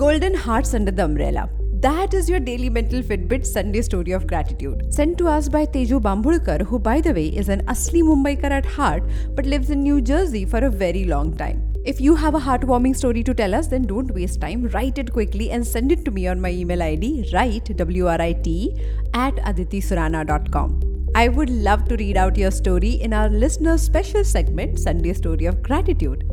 Golden 0.00 0.32
Hearts 0.32 0.72
Under 0.72 0.90
the 0.90 1.04
Umbrella. 1.04 1.50
That 1.80 2.14
is 2.14 2.26
your 2.26 2.40
daily 2.40 2.70
mental 2.70 3.02
Fitbit 3.02 3.44
Sunday 3.44 3.82
story 3.82 4.12
of 4.12 4.26
gratitude. 4.26 4.94
Sent 4.94 5.18
to 5.18 5.28
us 5.28 5.46
by 5.46 5.66
Tejoo 5.66 6.00
Bambulkar, 6.00 6.62
who, 6.62 6.78
by 6.78 7.02
the 7.02 7.12
way, 7.12 7.26
is 7.26 7.50
an 7.50 7.60
Asli 7.66 8.02
Mumbaikar 8.02 8.50
at 8.50 8.64
heart 8.64 9.02
but 9.34 9.44
lives 9.44 9.68
in 9.68 9.82
New 9.82 10.00
Jersey 10.00 10.46
for 10.46 10.64
a 10.64 10.70
very 10.70 11.04
long 11.04 11.36
time. 11.36 11.60
If 11.84 12.00
you 12.00 12.14
have 12.14 12.34
a 12.34 12.40
heartwarming 12.40 12.96
story 12.96 13.22
to 13.24 13.34
tell 13.34 13.54
us, 13.54 13.66
then 13.66 13.82
don't 13.82 14.14
waste 14.14 14.40
time. 14.40 14.68
Write 14.68 14.96
it 14.96 15.12
quickly 15.12 15.50
and 15.50 15.66
send 15.66 15.92
it 15.92 16.02
to 16.06 16.10
me 16.10 16.26
on 16.28 16.40
my 16.40 16.50
email 16.50 16.82
ID, 16.82 17.30
write, 17.34 17.76
W-R-I-T, 17.76 18.74
at 19.12 19.36
aditisurana.com. 19.36 20.80
I 21.14 21.28
would 21.28 21.50
love 21.50 21.88
to 21.88 21.96
read 21.96 22.16
out 22.16 22.38
your 22.38 22.52
story 22.52 22.92
in 22.92 23.12
our 23.12 23.28
listener 23.28 23.76
special 23.76 24.24
segment, 24.24 24.78
Sunday 24.78 25.12
Story 25.12 25.44
of 25.44 25.62
Gratitude. 25.62 26.29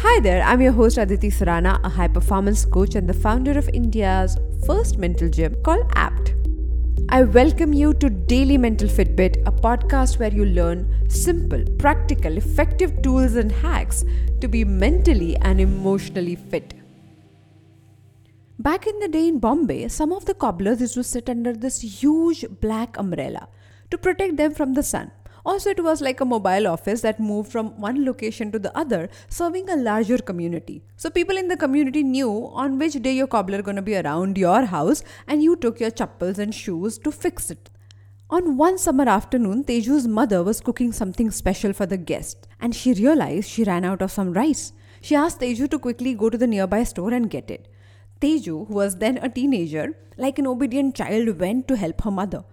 Hi 0.00 0.20
there, 0.20 0.42
I'm 0.42 0.60
your 0.60 0.72
host 0.72 0.98
Aditi 0.98 1.30
Surana, 1.30 1.80
a 1.82 1.88
high 1.88 2.08
performance 2.08 2.66
coach 2.66 2.94
and 2.96 3.08
the 3.08 3.14
founder 3.14 3.58
of 3.58 3.70
India's 3.70 4.36
first 4.66 4.98
mental 4.98 5.30
gym 5.30 5.56
called 5.62 5.90
APT. 5.94 6.34
I 7.08 7.22
welcome 7.22 7.72
you 7.72 7.94
to 7.94 8.10
Daily 8.10 8.58
Mental 8.58 8.88
Fitbit, 8.88 9.42
a 9.46 9.52
podcast 9.52 10.18
where 10.18 10.30
you 10.30 10.44
learn 10.44 11.08
simple, 11.08 11.64
practical, 11.78 12.36
effective 12.36 13.00
tools 13.00 13.36
and 13.36 13.50
hacks 13.50 14.04
to 14.42 14.48
be 14.48 14.66
mentally 14.66 15.34
and 15.38 15.62
emotionally 15.62 16.36
fit. 16.36 16.74
Back 18.58 18.86
in 18.86 18.98
the 18.98 19.08
day 19.08 19.28
in 19.28 19.38
Bombay, 19.38 19.88
some 19.88 20.12
of 20.12 20.26
the 20.26 20.34
cobblers 20.34 20.82
used 20.82 20.92
to 20.94 21.04
sit 21.04 21.30
under 21.30 21.54
this 21.54 21.80
huge 21.80 22.44
black 22.60 22.98
umbrella 22.98 23.48
to 23.90 23.96
protect 23.96 24.36
them 24.36 24.52
from 24.52 24.74
the 24.74 24.82
sun. 24.82 25.10
Also, 25.50 25.70
it 25.70 25.82
was 25.82 26.00
like 26.00 26.20
a 26.20 26.24
mobile 26.24 26.66
office 26.66 27.02
that 27.02 27.20
moved 27.20 27.52
from 27.52 27.68
one 27.80 28.04
location 28.04 28.50
to 28.50 28.58
the 28.58 28.76
other, 28.76 29.08
serving 29.28 29.70
a 29.70 29.76
larger 29.76 30.18
community. 30.18 30.82
So, 30.96 31.08
people 31.08 31.36
in 31.36 31.46
the 31.46 31.56
community 31.56 32.02
knew 32.02 32.50
on 32.52 32.80
which 32.80 32.94
day 32.94 33.12
your 33.12 33.28
cobbler 33.28 33.62
gonna 33.62 33.80
be 33.80 33.96
around 33.96 34.36
your 34.36 34.64
house, 34.64 35.04
and 35.28 35.44
you 35.44 35.54
took 35.54 35.78
your 35.78 35.92
chappals 35.92 36.40
and 36.40 36.52
shoes 36.52 36.98
to 36.98 37.12
fix 37.12 37.48
it. 37.52 37.70
On 38.28 38.56
one 38.56 38.76
summer 38.76 39.08
afternoon, 39.08 39.62
Tejoo's 39.62 40.08
mother 40.08 40.42
was 40.42 40.60
cooking 40.60 40.90
something 40.90 41.30
special 41.30 41.72
for 41.72 41.86
the 41.86 41.96
guest, 41.96 42.48
and 42.60 42.74
she 42.74 42.94
realized 42.94 43.48
she 43.48 43.62
ran 43.62 43.84
out 43.84 44.02
of 44.02 44.10
some 44.10 44.32
rice. 44.32 44.72
She 45.00 45.14
asked 45.14 45.38
Tejoo 45.38 45.68
to 45.68 45.78
quickly 45.78 46.14
go 46.14 46.28
to 46.28 46.36
the 46.36 46.48
nearby 46.48 46.82
store 46.82 47.12
and 47.12 47.30
get 47.30 47.52
it. 47.52 47.68
Tejoo, 48.20 48.64
who 48.64 48.74
was 48.74 48.96
then 48.96 49.18
a 49.18 49.28
teenager, 49.28 49.94
like 50.16 50.40
an 50.40 50.48
obedient 50.48 50.96
child, 50.96 51.38
went 51.38 51.68
to 51.68 51.76
help 51.76 52.00
her 52.00 52.10
mother. 52.10 52.44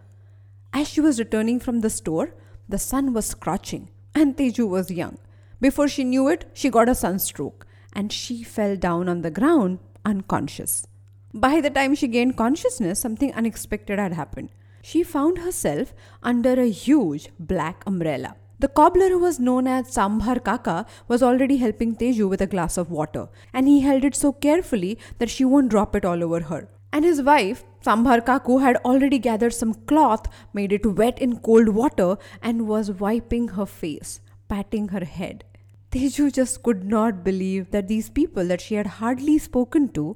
As 0.71 0.87
she 0.87 1.01
was 1.01 1.17
returning 1.17 1.59
from 1.59 1.81
the 1.81 1.89
store, 1.89 2.35
the 2.67 2.79
sun 2.79 3.13
was 3.13 3.25
scorching 3.25 3.89
and 4.15 4.37
Tejoo 4.37 4.67
was 4.67 4.91
young. 4.91 5.17
Before 5.59 5.87
she 5.87 6.03
knew 6.03 6.27
it, 6.27 6.49
she 6.53 6.69
got 6.69 6.89
a 6.89 6.95
sunstroke 6.95 7.65
and 7.93 8.11
she 8.11 8.43
fell 8.43 8.75
down 8.75 9.07
on 9.07 9.21
the 9.21 9.31
ground 9.31 9.79
unconscious. 10.05 10.85
By 11.33 11.61
the 11.61 11.69
time 11.69 11.95
she 11.95 12.07
gained 12.07 12.37
consciousness, 12.37 12.99
something 12.99 13.33
unexpected 13.33 13.97
had 13.97 14.13
happened. 14.13 14.49
She 14.83 15.03
found 15.03 15.39
herself 15.39 15.93
under 16.21 16.59
a 16.59 16.69
huge 16.69 17.29
black 17.39 17.83
umbrella. 17.87 18.35
The 18.59 18.67
cobbler 18.67 19.09
who 19.09 19.19
was 19.19 19.39
known 19.39 19.67
as 19.67 19.91
Sambhar 19.91 20.39
Kaka 20.39 20.85
was 21.07 21.23
already 21.23 21.57
helping 21.57 21.95
Tejoo 21.95 22.27
with 22.27 22.41
a 22.41 22.47
glass 22.47 22.77
of 22.77 22.91
water, 22.91 23.29
and 23.51 23.67
he 23.67 23.81
held 23.81 24.03
it 24.03 24.15
so 24.15 24.31
carefully 24.31 24.99
that 25.17 25.29
she 25.29 25.43
won't 25.43 25.69
drop 25.69 25.95
it 25.95 26.05
all 26.05 26.23
over 26.23 26.41
her. 26.41 26.69
And 26.91 27.03
his 27.03 27.21
wife, 27.21 27.65
Sambhar 27.83 28.21
Kaku, 28.21 28.61
had 28.61 28.77
already 28.77 29.19
gathered 29.19 29.53
some 29.53 29.73
cloth, 29.73 30.27
made 30.53 30.71
it 30.71 30.85
wet 30.85 31.19
in 31.19 31.39
cold 31.39 31.67
water, 31.67 32.15
and 32.41 32.65
was 32.65 32.91
wiping 32.91 33.49
her 33.49 33.65
face, 33.65 34.21
patting 34.47 34.87
her 34.87 35.03
head. 35.03 35.43
Tejoo 35.91 36.31
just 36.31 36.63
could 36.63 36.85
not 36.85 37.25
believe 37.25 37.71
that 37.71 37.89
these 37.89 38.09
people 38.09 38.47
that 38.47 38.61
she 38.61 38.75
had 38.75 38.87
hardly 38.87 39.37
spoken 39.37 39.89
to 39.89 40.15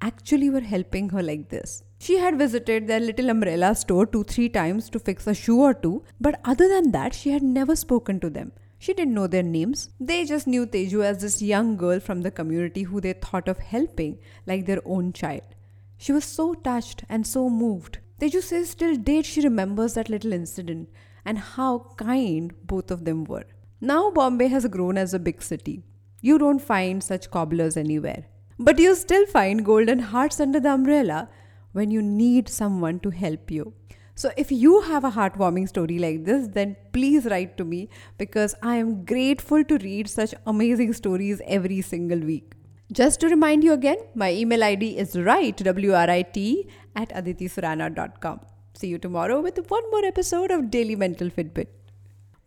actually 0.00 0.50
were 0.50 0.60
helping 0.60 1.08
her 1.10 1.22
like 1.22 1.48
this. 1.48 1.84
She 1.98 2.18
had 2.18 2.36
visited 2.38 2.88
their 2.88 3.00
little 3.00 3.30
umbrella 3.30 3.74
store 3.76 4.06
two, 4.06 4.24
three 4.24 4.48
times 4.48 4.90
to 4.90 4.98
fix 4.98 5.28
a 5.28 5.34
shoe 5.34 5.60
or 5.60 5.74
two, 5.74 6.02
but 6.20 6.40
other 6.44 6.68
than 6.68 6.90
that, 6.90 7.14
she 7.14 7.30
had 7.30 7.42
never 7.42 7.76
spoken 7.76 8.18
to 8.20 8.28
them. 8.28 8.50
She 8.78 8.92
didn't 8.92 9.14
know 9.14 9.28
their 9.28 9.44
names. 9.44 9.90
They 10.00 10.24
just 10.24 10.46
knew 10.46 10.66
Tejoo 10.66 11.02
as 11.02 11.22
this 11.22 11.40
young 11.40 11.76
girl 11.76 12.00
from 12.00 12.22
the 12.22 12.30
community 12.30 12.82
who 12.82 13.00
they 13.00 13.14
thought 13.14 13.48
of 13.48 13.58
helping 13.58 14.18
like 14.44 14.66
their 14.66 14.82
own 14.84 15.12
child. 15.12 15.55
She 15.98 16.12
was 16.12 16.24
so 16.24 16.54
touched 16.54 17.04
and 17.08 17.26
so 17.26 17.48
moved. 17.48 17.98
Tejoo 18.20 18.40
says 18.40 18.74
till 18.74 18.96
date 18.96 19.26
she 19.26 19.40
remembers 19.40 19.94
that 19.94 20.08
little 20.08 20.32
incident 20.32 20.88
and 21.24 21.38
how 21.38 21.94
kind 21.96 22.52
both 22.64 22.90
of 22.90 23.04
them 23.04 23.24
were. 23.24 23.44
Now 23.80 24.10
Bombay 24.10 24.48
has 24.48 24.66
grown 24.66 24.96
as 24.96 25.12
a 25.12 25.18
big 25.18 25.42
city. 25.42 25.82
You 26.22 26.38
don't 26.38 26.62
find 26.62 27.02
such 27.02 27.30
cobblers 27.30 27.76
anywhere. 27.76 28.24
But 28.58 28.78
you 28.78 28.94
still 28.94 29.26
find 29.26 29.64
golden 29.64 29.98
hearts 29.98 30.40
under 30.40 30.58
the 30.58 30.72
umbrella 30.72 31.28
when 31.72 31.90
you 31.90 32.00
need 32.00 32.48
someone 32.48 33.00
to 33.00 33.10
help 33.10 33.50
you. 33.50 33.74
So, 34.14 34.30
if 34.38 34.50
you 34.50 34.80
have 34.80 35.04
a 35.04 35.10
heartwarming 35.10 35.68
story 35.68 35.98
like 35.98 36.24
this, 36.24 36.48
then 36.48 36.74
please 36.94 37.26
write 37.26 37.58
to 37.58 37.64
me 37.64 37.90
because 38.16 38.54
I 38.62 38.76
am 38.76 39.04
grateful 39.04 39.62
to 39.62 39.76
read 39.76 40.08
such 40.08 40.34
amazing 40.46 40.94
stories 40.94 41.42
every 41.46 41.82
single 41.82 42.20
week. 42.20 42.55
Just 42.92 43.18
to 43.20 43.28
remind 43.28 43.64
you 43.64 43.72
again, 43.72 43.98
my 44.14 44.32
email 44.32 44.62
ID 44.62 44.96
is 44.96 45.18
write, 45.18 45.56
W-R-I-T, 45.56 46.68
at 46.94 47.08
aditisurana.com. 47.08 48.40
See 48.74 48.86
you 48.86 48.98
tomorrow 48.98 49.40
with 49.40 49.58
one 49.68 49.90
more 49.90 50.04
episode 50.04 50.52
of 50.52 50.70
Daily 50.70 50.94
Mental 50.94 51.28
Fitbit. 51.28 51.66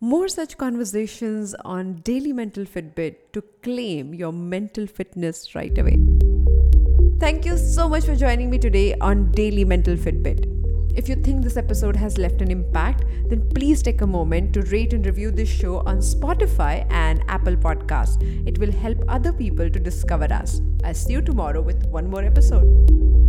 More 0.00 0.28
such 0.28 0.56
conversations 0.56 1.54
on 1.64 1.96
Daily 1.96 2.32
Mental 2.32 2.64
Fitbit 2.64 3.32
to 3.34 3.42
claim 3.62 4.14
your 4.14 4.32
mental 4.32 4.86
fitness 4.86 5.54
right 5.54 5.76
away. 5.76 5.98
Thank 7.18 7.44
you 7.44 7.58
so 7.58 7.86
much 7.86 8.06
for 8.06 8.16
joining 8.16 8.48
me 8.48 8.56
today 8.56 8.94
on 8.94 9.30
Daily 9.32 9.66
Mental 9.66 9.94
Fitbit. 9.94 10.59
If 10.94 11.08
you 11.08 11.14
think 11.14 11.44
this 11.44 11.56
episode 11.56 11.94
has 11.96 12.18
left 12.18 12.42
an 12.42 12.50
impact, 12.50 13.04
then 13.28 13.48
please 13.50 13.80
take 13.82 14.00
a 14.00 14.06
moment 14.06 14.52
to 14.54 14.62
rate 14.62 14.92
and 14.92 15.06
review 15.06 15.30
this 15.30 15.48
show 15.48 15.78
on 15.80 15.98
Spotify 15.98 16.84
and 16.90 17.22
Apple 17.28 17.56
Podcasts. 17.56 18.20
It 18.46 18.58
will 18.58 18.72
help 18.72 18.98
other 19.06 19.32
people 19.32 19.70
to 19.70 19.78
discover 19.78 20.32
us. 20.32 20.60
I'll 20.82 20.94
see 20.94 21.12
you 21.12 21.22
tomorrow 21.22 21.60
with 21.60 21.86
one 21.86 22.10
more 22.10 22.24
episode. 22.24 23.19